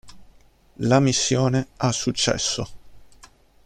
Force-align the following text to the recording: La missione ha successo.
La 0.79 0.99
missione 0.99 1.67
ha 1.77 1.91
successo. 1.91 2.67